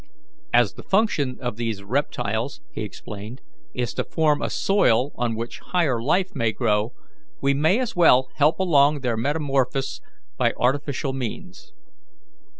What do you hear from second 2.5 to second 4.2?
he explained, "is to